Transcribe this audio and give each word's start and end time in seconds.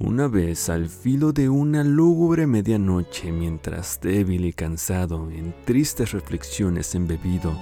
Una 0.00 0.26
vez, 0.26 0.70
al 0.70 0.88
filo 0.88 1.32
de 1.32 1.48
una 1.48 1.84
lúgubre 1.84 2.48
medianoche, 2.48 3.30
mientras 3.30 4.00
débil 4.00 4.44
y 4.44 4.52
cansado, 4.52 5.30
en 5.30 5.54
tristes 5.64 6.10
reflexiones 6.10 6.96
embebido, 6.96 7.56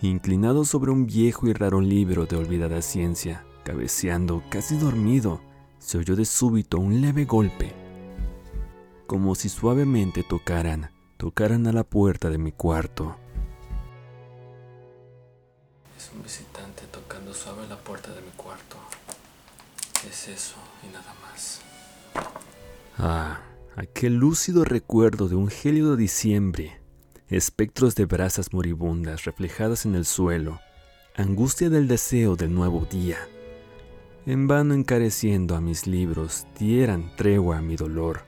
inclinado 0.00 0.64
sobre 0.64 0.92
un 0.92 1.04
viejo 1.04 1.46
y 1.46 1.52
raro 1.52 1.82
libro 1.82 2.24
de 2.24 2.36
olvidada 2.36 2.80
ciencia, 2.80 3.44
cabeceando, 3.64 4.42
casi 4.48 4.78
dormido, 4.78 5.42
se 5.78 5.98
oyó 5.98 6.16
de 6.16 6.24
súbito 6.24 6.78
un 6.78 7.02
leve 7.02 7.26
golpe, 7.26 7.74
como 9.06 9.34
si 9.34 9.50
suavemente 9.50 10.22
tocaran, 10.22 10.90
tocaran 11.18 11.66
a 11.66 11.72
la 11.72 11.84
puerta 11.84 12.30
de 12.30 12.38
mi 12.38 12.52
cuarto. 12.52 13.14
Es 15.98 16.10
un 16.14 16.22
visitante 16.22 16.84
tocando 16.90 17.34
suave 17.34 17.66
la 17.68 17.76
puerta 17.76 18.10
de 18.10 18.22
mi 18.22 18.30
cuarto. 18.36 18.78
Es 20.08 20.28
eso 20.28 20.56
y 20.82 20.90
nada 20.90 21.14
más. 21.22 21.60
Ah, 22.98 23.40
aquel 23.76 24.14
lúcido 24.14 24.64
recuerdo 24.64 25.28
de 25.28 25.34
un 25.34 25.48
gélido 25.48 25.96
diciembre, 25.96 26.80
espectros 27.28 27.94
de 27.94 28.04
brasas 28.04 28.52
moribundas 28.52 29.24
reflejadas 29.24 29.84
en 29.86 29.94
el 29.94 30.04
suelo, 30.04 30.60
angustia 31.16 31.70
del 31.70 31.88
deseo 31.88 32.36
del 32.36 32.54
nuevo 32.54 32.86
día. 32.90 33.18
En 34.26 34.46
vano 34.46 34.74
encareciendo 34.74 35.56
a 35.56 35.60
mis 35.60 35.86
libros, 35.86 36.46
dieran 36.58 37.14
tregua 37.16 37.58
a 37.58 37.62
mi 37.62 37.76
dolor, 37.76 38.22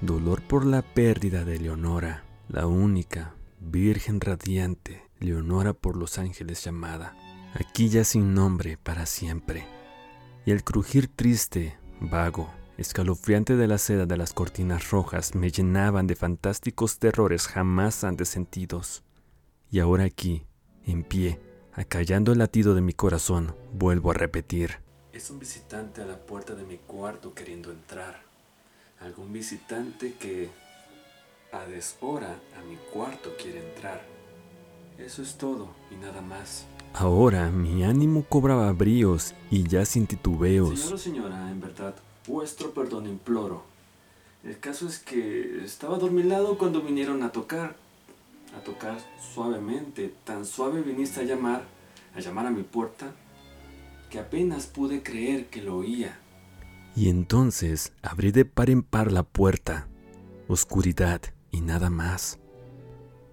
dolor 0.00 0.42
por 0.42 0.66
la 0.66 0.82
pérdida 0.82 1.44
de 1.44 1.58
Leonora, 1.58 2.24
la 2.48 2.66
única, 2.66 3.34
virgen 3.60 4.20
radiante, 4.20 5.02
Leonora 5.20 5.74
por 5.74 5.96
los 5.96 6.18
ángeles 6.18 6.64
llamada, 6.64 7.16
aquí 7.54 7.88
ya 7.88 8.04
sin 8.04 8.34
nombre 8.34 8.78
para 8.78 9.06
siempre. 9.06 9.66
Y 10.46 10.50
el 10.50 10.64
crujir 10.64 11.08
triste, 11.08 11.76
vago, 12.00 12.50
escalofriante 12.78 13.56
de 13.56 13.66
la 13.66 13.76
seda 13.76 14.06
de 14.06 14.16
las 14.16 14.32
cortinas 14.32 14.90
rojas 14.90 15.34
me 15.34 15.50
llenaban 15.50 16.06
de 16.06 16.14
fantásticos 16.14 16.98
terrores 16.98 17.48
jamás 17.48 18.04
antes 18.04 18.28
sentidos. 18.28 19.02
Y 19.70 19.80
ahora 19.80 20.04
aquí, 20.04 20.44
en 20.86 21.02
pie, 21.02 21.40
acallando 21.72 22.32
el 22.32 22.38
latido 22.38 22.74
de 22.74 22.80
mi 22.80 22.92
corazón, 22.92 23.54
vuelvo 23.74 24.12
a 24.12 24.14
repetir. 24.14 24.76
Es 25.12 25.28
un 25.30 25.40
visitante 25.40 26.00
a 26.02 26.06
la 26.06 26.18
puerta 26.18 26.54
de 26.54 26.64
mi 26.64 26.78
cuarto 26.78 27.34
queriendo 27.34 27.72
entrar. 27.72 28.22
Algún 29.00 29.32
visitante 29.32 30.14
que 30.14 30.48
a 31.52 31.64
deshora 31.66 32.38
a 32.56 32.62
mi 32.62 32.76
cuarto 32.92 33.34
quiere 33.42 33.68
entrar. 33.68 34.06
Eso 34.98 35.22
es 35.22 35.36
todo 35.36 35.74
y 35.90 35.96
nada 35.96 36.20
más. 36.20 36.66
Ahora 36.94 37.50
mi 37.50 37.82
ánimo 37.84 38.24
cobraba 38.24 38.72
bríos 38.72 39.34
y 39.50 39.64
ya 39.64 39.84
sin 39.84 40.06
titubeos. 40.06 40.78
Señor 40.78 40.94
o 40.94 40.98
señora, 40.98 41.50
en 41.50 41.60
verdad, 41.60 41.94
vuestro 42.28 42.72
perdón 42.72 43.06
imploro. 43.06 43.64
El 44.44 44.60
caso 44.60 44.86
es 44.86 44.98
que 44.98 45.64
estaba 45.64 45.96
adormilado 45.96 46.58
cuando 46.58 46.82
vinieron 46.82 47.22
a 47.22 47.32
tocar. 47.32 47.76
A 48.56 48.60
tocar 48.60 48.98
suavemente. 49.34 50.14
Tan 50.24 50.44
suave 50.44 50.82
viniste 50.82 51.20
a 51.20 51.24
llamar, 51.24 51.64
a 52.14 52.20
llamar 52.20 52.46
a 52.46 52.50
mi 52.50 52.62
puerta, 52.62 53.12
que 54.10 54.18
apenas 54.18 54.66
pude 54.66 55.02
creer 55.02 55.46
que 55.46 55.62
lo 55.62 55.78
oía. 55.78 56.18
Y 56.94 57.08
entonces 57.08 57.92
abrí 58.02 58.30
de 58.30 58.44
par 58.44 58.70
en 58.70 58.82
par 58.82 59.10
la 59.10 59.22
puerta. 59.22 59.88
Oscuridad 60.46 61.20
y 61.50 61.60
nada 61.60 61.90
más. 61.90 62.38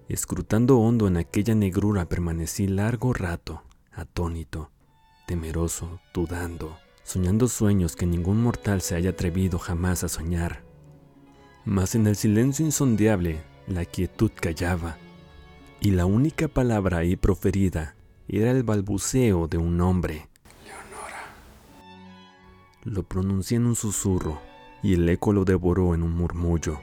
Escrutando 0.08 0.78
hondo 0.78 1.08
en 1.08 1.16
aquella 1.16 1.54
negrura 1.54 2.08
permanecí 2.08 2.68
largo 2.68 3.12
rato, 3.12 3.62
atónito, 3.92 4.70
temeroso, 5.26 6.00
dudando, 6.14 6.76
soñando 7.06 7.46
sueños 7.46 7.94
que 7.94 8.04
ningún 8.04 8.42
mortal 8.42 8.80
se 8.82 8.96
haya 8.96 9.10
atrevido 9.10 9.60
jamás 9.60 10.02
a 10.02 10.08
soñar. 10.08 10.64
Mas 11.64 11.94
en 11.94 12.08
el 12.08 12.16
silencio 12.16 12.66
insondiable 12.66 13.40
la 13.68 13.84
quietud 13.84 14.32
callaba, 14.34 14.98
y 15.80 15.92
la 15.92 16.04
única 16.04 16.48
palabra 16.48 16.98
ahí 16.98 17.14
proferida 17.14 17.94
era 18.26 18.50
el 18.50 18.64
balbuceo 18.64 19.46
de 19.46 19.56
un 19.56 19.80
hombre. 19.80 20.28
Leonora. 20.64 21.22
Lo 22.82 23.04
pronuncié 23.04 23.58
en 23.58 23.66
un 23.66 23.76
susurro, 23.76 24.40
y 24.82 24.94
el 24.94 25.08
eco 25.08 25.32
lo 25.32 25.44
devoró 25.44 25.94
en 25.94 26.02
un 26.02 26.12
murmullo. 26.12 26.80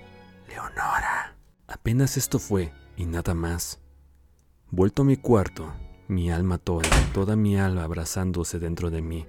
Leonora. 0.47 1.35
Apenas 1.67 2.15
esto 2.15 2.39
fue, 2.39 2.71
y 2.95 3.05
nada 3.07 3.33
más. 3.33 3.81
Vuelto 4.71 5.01
a 5.01 5.05
mi 5.05 5.17
cuarto, 5.17 5.73
mi 6.07 6.31
alma 6.31 6.59
toda, 6.59 6.89
toda 7.13 7.35
mi 7.35 7.57
alma 7.57 7.83
abrazándose 7.83 8.59
dentro 8.59 8.89
de 8.89 9.01
mí, 9.01 9.25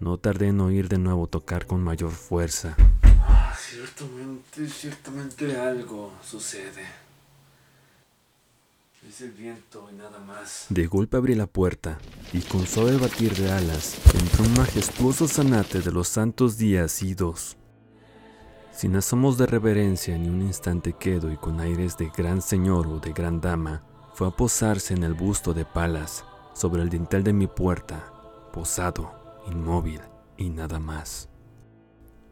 no 0.00 0.18
tardé 0.18 0.48
en 0.48 0.60
oír 0.60 0.88
de 0.88 0.98
nuevo 0.98 1.26
tocar 1.26 1.66
con 1.66 1.82
mayor 1.82 2.10
fuerza. 2.10 2.76
Ah, 3.02 3.54
ciertamente, 3.58 4.68
ciertamente 4.68 5.56
algo 5.56 6.12
sucede. 6.22 6.84
Es 9.08 9.20
el 9.20 9.30
viento 9.30 9.88
y 9.90 9.94
nada 9.94 10.18
más. 10.18 10.66
De 10.68 10.86
golpe 10.86 11.16
abrí 11.16 11.34
la 11.36 11.46
puerta 11.46 11.98
y 12.32 12.40
con 12.40 12.66
suave 12.66 12.96
batir 12.96 13.34
de 13.36 13.52
alas 13.52 13.96
entró 14.14 14.44
un 14.44 14.54
majestuoso 14.54 15.28
zanate 15.28 15.80
de 15.80 15.92
los 15.92 16.08
santos 16.08 16.58
días 16.58 17.02
idos. 17.02 17.56
Sin 18.72 18.96
asomos 18.96 19.38
de 19.38 19.46
reverencia 19.46 20.18
ni 20.18 20.28
un 20.28 20.42
instante 20.42 20.92
quedo 20.92 21.32
y 21.32 21.36
con 21.36 21.60
aires 21.60 21.96
de 21.96 22.10
gran 22.14 22.42
señor 22.42 22.88
o 22.88 22.98
de 22.98 23.12
gran 23.12 23.40
dama, 23.40 23.84
fue 24.12 24.26
a 24.26 24.30
posarse 24.30 24.92
en 24.92 25.04
el 25.04 25.14
busto 25.14 25.54
de 25.54 25.64
Palas, 25.64 26.24
sobre 26.52 26.82
el 26.82 26.88
dintel 26.88 27.22
de 27.22 27.32
mi 27.32 27.46
puerta, 27.46 28.12
posado, 28.52 29.25
inmóvil 29.50 30.00
y 30.36 30.50
nada 30.50 30.78
más. 30.78 31.28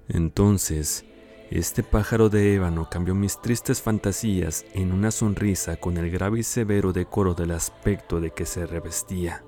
Entonces, 0.09 1.05
este 1.51 1.83
pájaro 1.83 2.29
de 2.29 2.55
ébano 2.55 2.89
cambió 2.91 3.15
mis 3.15 3.41
tristes 3.41 3.81
fantasías 3.81 4.65
en 4.75 4.93
una 4.93 5.11
sonrisa 5.11 5.77
con 5.77 5.97
el 5.97 6.11
grave 6.11 6.41
y 6.41 6.43
severo 6.43 6.93
decoro 6.93 7.35
del 7.35 7.53
aspecto 7.53 8.21
de 8.21 8.31
que 8.31 8.47
se 8.47 8.67
revestía. 8.67 9.45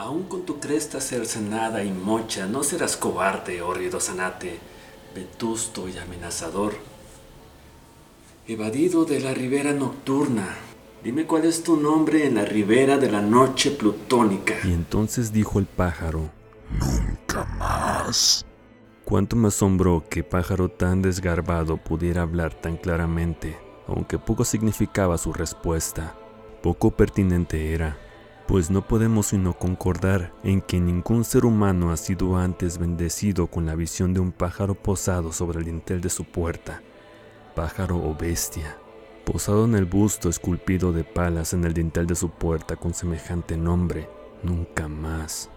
Aún 0.00 0.22
con 0.22 0.46
tu 0.46 0.58
cresta 0.58 0.98
cercenada 0.98 1.84
y 1.84 1.92
mocha, 1.92 2.46
no 2.46 2.62
serás 2.62 2.96
cobarde, 2.96 3.60
hórrido 3.60 4.00
zanate, 4.00 4.58
vetusto 5.14 5.90
y 5.90 5.98
amenazador. 5.98 6.72
Evadido 8.48 9.04
de 9.04 9.20
la 9.20 9.34
ribera 9.34 9.74
nocturna, 9.74 10.56
dime 11.04 11.26
cuál 11.26 11.44
es 11.44 11.62
tu 11.62 11.76
nombre 11.76 12.24
en 12.24 12.36
la 12.36 12.46
ribera 12.46 12.96
de 12.96 13.10
la 13.10 13.20
noche 13.20 13.72
plutónica. 13.72 14.54
Y 14.64 14.72
entonces 14.72 15.34
dijo 15.34 15.58
el 15.58 15.66
pájaro, 15.66 16.30
Nunca 16.70 17.44
más. 17.58 18.46
Cuánto 19.04 19.36
me 19.36 19.48
asombró 19.48 20.02
que 20.08 20.24
pájaro 20.24 20.70
tan 20.70 21.02
desgarbado 21.02 21.76
pudiera 21.76 22.22
hablar 22.22 22.54
tan 22.54 22.78
claramente, 22.78 23.58
aunque 23.86 24.18
poco 24.18 24.46
significaba 24.46 25.18
su 25.18 25.34
respuesta. 25.34 26.14
Poco 26.62 26.90
pertinente 26.90 27.74
era, 27.74 27.98
pues 28.50 28.68
no 28.68 28.82
podemos 28.82 29.28
sino 29.28 29.56
concordar 29.56 30.34
en 30.42 30.60
que 30.60 30.80
ningún 30.80 31.22
ser 31.22 31.44
humano 31.44 31.92
ha 31.92 31.96
sido 31.96 32.36
antes 32.36 32.78
bendecido 32.78 33.46
con 33.46 33.64
la 33.64 33.76
visión 33.76 34.12
de 34.12 34.18
un 34.18 34.32
pájaro 34.32 34.74
posado 34.74 35.32
sobre 35.32 35.60
el 35.60 35.66
dintel 35.66 36.00
de 36.00 36.10
su 36.10 36.24
puerta, 36.24 36.82
pájaro 37.54 37.98
o 37.98 38.12
bestia, 38.16 38.76
posado 39.24 39.66
en 39.66 39.76
el 39.76 39.84
busto 39.84 40.28
esculpido 40.28 40.90
de 40.90 41.04
palas 41.04 41.52
en 41.52 41.64
el 41.64 41.74
dintel 41.74 42.08
de 42.08 42.16
su 42.16 42.28
puerta 42.28 42.74
con 42.74 42.92
semejante 42.92 43.56
nombre, 43.56 44.08
nunca 44.42 44.88
más. 44.88 45.48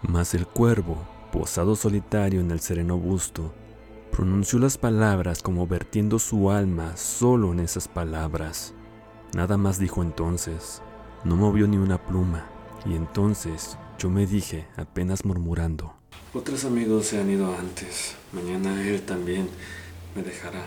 Mas 0.00 0.32
el 0.32 0.46
cuervo, 0.46 0.96
posado 1.34 1.76
solitario 1.76 2.40
en 2.40 2.50
el 2.52 2.60
sereno 2.60 2.96
busto, 2.96 3.52
pronunció 4.10 4.58
las 4.58 4.78
palabras 4.78 5.42
como 5.42 5.66
vertiendo 5.66 6.18
su 6.18 6.50
alma 6.50 6.96
solo 6.96 7.52
en 7.52 7.60
esas 7.60 7.86
palabras. 7.86 8.72
Nada 9.34 9.58
más 9.58 9.78
dijo 9.78 10.00
entonces, 10.00 10.80
no 11.24 11.36
movió 11.36 11.66
ni 11.66 11.76
una 11.76 11.98
pluma, 11.98 12.46
y 12.86 12.94
entonces 12.94 13.76
yo 13.98 14.08
me 14.10 14.26
dije, 14.26 14.66
apenas 14.76 15.24
murmurando, 15.24 15.94
Otros 16.32 16.64
amigos 16.64 17.06
se 17.06 17.20
han 17.20 17.28
ido 17.30 17.54
antes. 17.56 18.14
Mañana 18.32 18.80
él 18.86 19.02
también 19.02 19.48
me 20.14 20.22
dejará. 20.22 20.64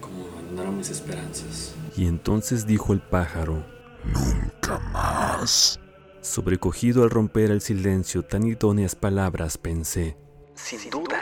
Como 0.00 0.26
abandonaron 0.32 0.78
mis 0.78 0.90
esperanzas. 0.90 1.74
y 1.96 2.06
entonces 2.06 2.66
dijo 2.66 2.92
el 2.92 3.00
pájaro, 3.00 3.64
Nunca 4.04 4.78
más. 4.92 5.80
Sobrecogido 6.20 7.02
al 7.04 7.10
romper 7.10 7.50
el 7.50 7.60
silencio 7.60 8.22
tan 8.22 8.46
idóneas 8.46 8.94
palabras, 8.94 9.56
pensé, 9.58 10.16
Sin 10.54 10.88
duda, 10.90 11.13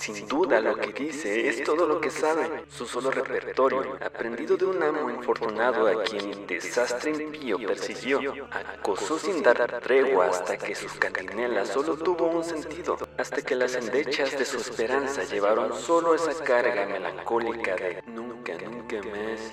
sin 0.00 0.26
duda 0.26 0.62
lo 0.62 0.76
que 0.76 0.92
dice 0.94 1.46
es 1.46 1.62
todo 1.62 1.86
lo 1.86 2.00
que 2.00 2.10
sabe, 2.10 2.64
su 2.70 2.86
solo 2.86 3.10
repertorio, 3.10 3.98
aprendido 4.00 4.56
de 4.56 4.64
un 4.64 4.82
amo 4.82 5.10
infortunado 5.10 5.86
a 5.86 6.02
quien 6.02 6.46
desastre 6.46 7.10
impío 7.10 7.58
persiguió, 7.58 8.20
acosó 8.50 9.18
sin 9.18 9.42
dar 9.42 9.80
tregua 9.82 10.28
hasta 10.28 10.56
que 10.56 10.74
sus 10.74 10.92
cantinelas 10.94 11.68
solo 11.68 11.96
tuvo 11.96 12.28
un 12.28 12.42
sentido, 12.42 12.96
hasta 13.18 13.42
que 13.42 13.54
las 13.54 13.74
endechas 13.74 14.38
de 14.38 14.46
su 14.46 14.56
esperanza 14.56 15.22
llevaron 15.24 15.74
solo 15.74 16.14
esa 16.14 16.32
carga 16.42 16.86
melancólica 16.86 17.76
de 17.76 18.02
nunca, 18.06 18.54
nunca 18.54 18.96
más. 19.02 19.52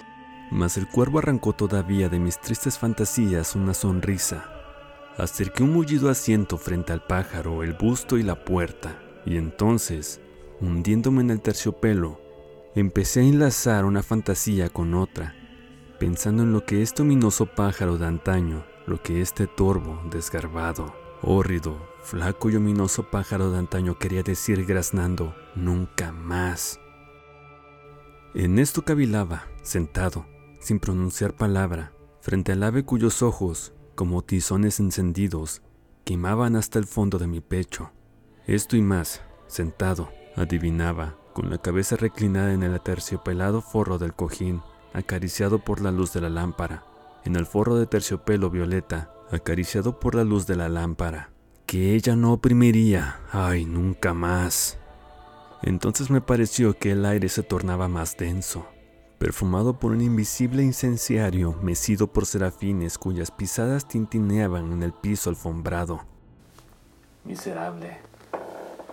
Mas 0.50 0.78
el 0.78 0.88
cuervo 0.88 1.20
arrancó 1.20 1.52
todavía 1.52 2.08
de 2.08 2.20
mis 2.20 2.40
tristes 2.40 2.78
fantasías 2.80 3.54
una 3.54 3.74
sonrisa. 3.74 4.50
Acerqué 5.18 5.64
un 5.64 5.74
mullido 5.74 6.10
asiento 6.10 6.58
frente 6.58 6.94
al 6.94 7.06
pájaro, 7.06 7.64
el 7.64 7.74
busto 7.74 8.18
y 8.18 8.24
la 8.24 8.46
puerta, 8.46 8.98
y 9.26 9.36
entonces, 9.36 10.22
hundiéndome 10.62 11.22
en 11.22 11.32
el 11.32 11.42
terciopelo, 11.42 12.20
empecé 12.76 13.22
a 13.22 13.24
enlazar 13.24 13.86
una 13.86 14.04
fantasía 14.04 14.70
con 14.70 14.94
otra, 14.94 15.36
pensando 16.00 16.44
en 16.44 16.54
lo 16.54 16.66
que 16.66 16.82
este 16.82 17.02
ominoso 17.02 17.46
pájaro 17.46 17.98
de 17.98 18.06
antaño, 18.06 18.66
lo 18.86 19.02
que 19.02 19.22
este 19.22 19.48
torvo, 19.48 20.02
desgarbado, 20.10 20.94
hórrido, 21.22 21.78
flaco 22.02 22.50
y 22.50 22.56
ominoso 22.56 23.10
pájaro 23.10 23.52
de 23.52 23.60
antaño 23.60 23.98
quería 23.98 24.24
decir 24.24 24.66
graznando, 24.66 25.36
nunca 25.56 26.12
más. 26.12 26.80
En 28.34 28.60
esto 28.60 28.84
cavilaba, 28.84 29.48
sentado, 29.64 30.26
sin 30.60 30.80
pronunciar 30.80 31.36
palabra, 31.36 31.94
frente 32.22 32.52
al 32.52 32.64
ave 32.64 32.84
cuyos 32.84 33.22
ojos, 33.24 33.74
como 33.96 34.24
tizones 34.24 34.80
encendidos, 34.80 35.62
quemaban 36.04 36.56
hasta 36.56 36.78
el 36.78 36.86
fondo 36.86 37.18
de 37.18 37.28
mi 37.28 37.42
pecho. 37.42 37.92
Esto 38.46 38.78
y 38.78 38.82
más, 38.82 39.22
sentado, 39.48 40.10
adivinaba, 40.38 41.16
con 41.34 41.50
la 41.50 41.58
cabeza 41.58 41.98
reclinada 41.98 42.54
en 42.54 42.64
el 42.64 42.74
aterciopelado 42.74 43.62
forro 43.62 43.98
del 43.98 44.14
cojín, 44.14 44.62
acariciado 44.94 45.60
por 45.60 45.82
la 45.82 45.92
luz 45.92 46.14
de 46.14 46.22
la 46.22 46.30
lámpara, 46.30 46.84
en 47.26 47.36
el 47.36 47.46
forro 47.46 47.76
de 47.76 47.88
terciopelo 47.88 48.50
violeta, 48.50 49.12
acariciado 49.32 50.00
por 50.00 50.16
la 50.16 50.24
luz 50.24 50.48
de 50.48 50.56
la 50.56 50.70
lámpara, 50.70 51.32
que 51.66 51.94
ella 51.94 52.16
no 52.16 52.34
oprimiría, 52.34 53.20
ay, 53.32 53.66
nunca 53.66 54.14
más. 54.14 54.78
Entonces 55.62 56.10
me 56.10 56.22
pareció 56.22 56.78
que 56.78 56.92
el 56.92 57.06
aire 57.06 57.30
se 57.30 57.44
tornaba 57.44 57.88
más 57.88 58.16
denso, 58.16 58.66
perfumado 59.18 59.80
por 59.80 59.92
un 59.92 60.02
invisible 60.02 60.64
incenciario 60.64 61.54
mecido 61.62 62.08
por 62.08 62.26
serafines 62.26 62.98
cuyas 62.98 63.32
pisadas 63.32 63.88
tintineaban 63.88 64.72
en 64.72 64.84
el 64.84 64.94
piso 64.94 65.30
alfombrado. 65.30 66.02
Miserable, 67.26 67.98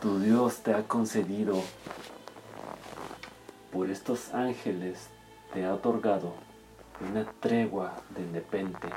tu 0.01 0.21
Dios 0.21 0.59
te 0.59 0.75
ha 0.75 0.83
concedido, 0.83 1.63
por 3.73 3.91
estos 3.91 4.33
ángeles 4.35 5.09
te 5.53 5.65
ha 5.65 5.75
otorgado 5.75 6.35
una 7.01 7.25
tregua 7.41 7.97
de 8.17 8.25
nepente, 8.27 8.89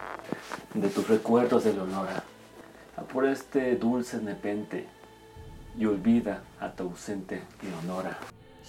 de 0.74 0.90
tus 0.90 1.08
recuerdos 1.08 1.64
de 1.64 1.74
Leonora, 1.74 2.24
por 3.12 3.26
este 3.26 3.76
dulce 3.76 4.20
nepente, 4.22 4.88
y 5.78 5.86
olvida 5.86 6.44
a 6.60 6.72
tu 6.72 6.84
ausente 6.84 7.44
Leonora. 7.62 8.18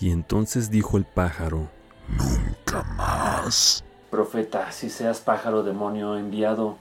Y 0.00 0.10
entonces 0.10 0.70
dijo 0.70 0.96
el 0.96 1.04
pájaro, 1.04 1.68
Nunca 2.08 2.82
más. 2.96 3.84
Profeta, 4.10 4.72
si 4.72 4.88
seas 4.88 5.20
pájaro 5.20 5.62
demonio 5.62 6.16
enviado 6.16 6.78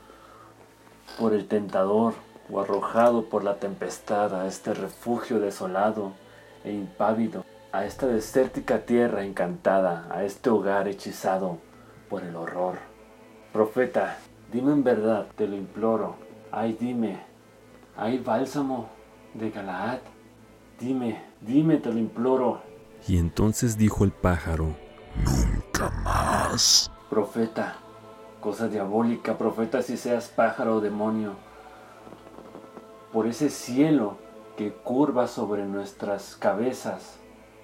por 1.18 1.34
el 1.34 1.48
tentador 1.48 2.14
o 2.50 2.62
arrojado 2.62 3.26
por 3.26 3.44
la 3.44 3.56
tempestad 3.56 4.34
a 4.34 4.48
este 4.48 4.74
refugio 4.74 5.40
desolado 5.40 6.14
e 6.64 6.72
impávido, 6.72 7.46
a 7.72 7.86
esta 7.86 8.08
desértica 8.08 8.86
tierra 8.86 9.24
encantada, 9.24 10.08
a 10.10 10.24
este 10.24 10.50
hogar 10.50 10.88
hechizado 10.88 11.58
por 12.10 12.24
el 12.24 12.36
horror. 12.36 12.78
Profeta, 13.54 14.18
dime 14.52 14.72
en 14.72 14.84
verdad, 14.84 15.28
te 15.36 15.48
lo 15.48 15.56
imploro, 15.56 16.16
ay 16.52 16.78
dime, 16.80 17.20
¿hay 17.96 18.20
bálsamo 18.20 18.90
de 19.34 19.52
Galaad? 19.52 20.00
Dime, 20.80 21.24
dime, 21.42 21.78
te 21.78 21.92
lo 21.92 21.98
imploro. 21.98 22.62
Y 23.08 23.18
entonces 23.18 23.78
dijo 23.78 24.04
el 24.04 24.12
pájaro, 24.12 24.76
Nunca 25.26 25.90
más. 26.04 26.92
Profeta, 27.10 27.78
cosa 28.40 28.68
diabólica, 28.68 29.38
profeta, 29.38 29.82
si 29.82 29.98
seas 29.98 30.28
pájaro 30.28 30.76
o 30.76 30.82
demonio, 30.82 31.34
por 33.18 33.26
ese 33.26 33.50
cielo 33.50 34.16
que 34.58 34.72
curva 34.72 35.28
sobre 35.28 35.66
nuestras 35.66 36.36
cabezas, 36.36 37.18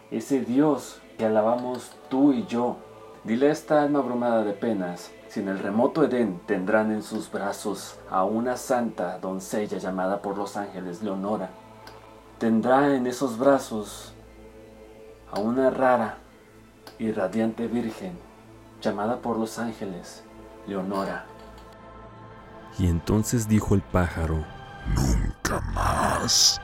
ese 0.10 0.42
Dios 0.42 1.00
que 1.16 1.28
alabamos 1.28 1.92
tú 2.10 2.34
y 2.34 2.48
yo. 2.48 2.78
Dile 3.24 3.50
a 3.50 3.52
esta 3.52 3.84
alma 3.84 4.00
abrumada 4.00 4.44
de 4.44 4.54
penas, 4.54 5.12
si 5.28 5.42
en 5.42 5.50
el 5.50 5.60
remoto 5.60 6.04
Edén 6.04 6.42
tendrán 6.48 6.92
en 6.92 7.04
sus 7.04 7.32
brazos 7.32 8.00
a 8.10 8.24
una 8.24 8.58
santa 8.58 9.20
doncella 9.20 9.78
llamada 9.78 10.24
por 10.24 10.40
los 10.40 10.58
ángeles 10.58 11.04
Leonora, 11.04 11.52
tendrá 12.40 12.96
en 12.96 13.06
esos 13.06 13.38
brazos 13.38 14.12
a 15.32 15.40
una 15.40 15.70
rara 15.70 16.18
y 16.98 17.12
radiante 17.12 17.68
virgen 17.68 18.18
llamada 18.82 19.18
por 19.20 19.38
los 19.38 19.60
ángeles 19.60 20.24
Leonora. 20.66 21.26
y 22.80 22.88
entonces 22.88 23.48
dijo 23.48 23.76
el 23.76 23.84
pájaro, 23.84 24.44
Nunca 24.96 25.62
más. 25.74 26.60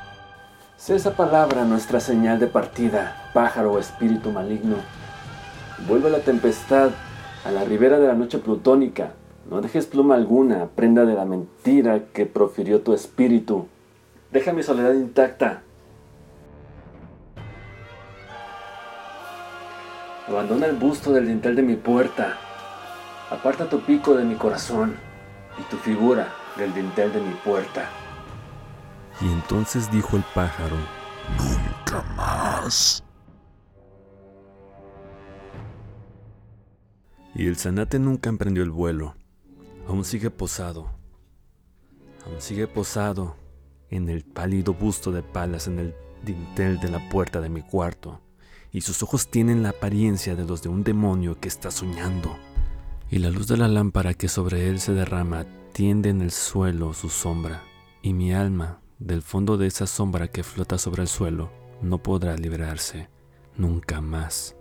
Sé 0.78 0.96
esa 0.96 1.16
palabra 1.16 1.66
nuestra 1.66 2.00
señal 2.00 2.40
de 2.40 2.48
partida, 2.48 3.30
pájaro 3.34 3.74
o 3.74 3.80
espíritu 3.80 4.32
maligno. 4.32 4.78
Vuelve 5.88 6.10
la 6.10 6.20
tempestad 6.20 6.92
a 7.46 7.52
la 7.52 7.64
ribera 7.64 8.00
de 8.00 8.08
la 8.08 8.14
noche 8.14 8.40
plutónica. 8.40 9.14
No 9.50 9.62
dejes 9.62 9.86
pluma 9.86 10.16
alguna, 10.16 10.68
prenda 10.76 11.06
de 11.06 11.16
la 11.16 11.26
mentira 11.26 12.02
que 12.14 12.26
profirió 12.26 12.82
tu 12.82 12.94
espíritu. 12.94 13.68
Deja 14.32 14.54
mi 14.54 14.64
soledad 14.64 14.94
intacta. 14.94 15.62
Abandona 20.28 20.68
el 20.68 20.76
busto 20.76 21.12
del 21.12 21.28
dintel 21.28 21.56
de 21.56 21.64
mi 21.64 21.76
puerta. 21.76 22.38
Aparta 23.32 23.68
tu 23.68 23.80
pico 23.82 24.16
de 24.16 24.24
mi 24.24 24.36
corazón 24.36 24.96
y 25.60 25.64
tu 25.64 25.78
figura 25.78 26.28
del 26.58 26.74
dintel 26.74 27.12
de 27.12 27.20
mi 27.20 27.34
puerta. 27.34 27.90
Y 29.22 29.28
entonces 29.28 29.92
dijo 29.92 30.18
el 30.18 30.24
pájaro, 30.34 30.76
Nunca 31.38 32.04
más. 32.16 33.04
y 37.40 37.48
el 37.48 37.56
zanate 37.56 38.00
nunca 38.00 38.30
emprendió 38.30 38.64
el 38.64 38.72
vuelo. 38.72 39.16
Aún 39.88 40.04
sigue 40.04 40.30
posado. 40.30 40.92
Aún 42.26 42.42
sigue 42.42 42.68
posado 42.68 43.38
en 43.90 44.10
el 44.10 44.24
pálido 44.26 44.74
busto 44.74 45.12
de 45.12 45.24
palas 45.24 45.68
en 45.68 45.80
el 45.80 45.96
dintel 46.24 46.80
de 46.82 46.90
la 46.90 47.08
puerta 47.10 47.40
de 47.40 47.48
mi 47.48 47.62
cuarto, 47.62 48.20
y 48.72 48.82
sus 48.82 49.02
ojos 49.04 49.30
tienen 49.30 49.64
la 49.64 49.70
apariencia 49.70 50.36
de 50.36 50.46
los 50.46 50.62
de 50.62 50.70
un 50.70 50.84
demonio 50.84 51.40
que 51.40 51.48
está 51.48 51.72
soñando, 51.72 52.36
y 53.10 53.20
la 53.20 53.30
luz 53.30 53.48
de 53.48 53.56
la 53.56 53.70
lámpara 53.70 54.14
que 54.14 54.28
sobre 54.28 54.68
él 54.68 54.80
se 54.80 54.94
derrama 54.94 55.46
tiende 55.72 56.10
en 56.10 56.22
el 56.22 56.32
suelo 56.32 56.94
su 56.94 57.10
sombra, 57.10 57.64
y 58.02 58.14
mi 58.14 58.34
alma, 58.34 58.82
del 59.00 59.22
fondo 59.22 59.58
de 59.58 59.68
esa 59.68 59.88
sombra 59.88 60.28
que 60.28 60.44
flota 60.44 60.78
sobre 60.78 61.02
el 61.02 61.08
suelo, 61.08 61.52
no 61.82 62.04
podrá 62.04 62.36
librarse 62.36 63.10
nunca 63.56 64.02
más. 64.02 64.59